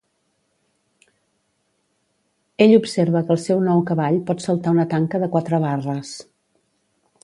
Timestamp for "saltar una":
4.49-4.91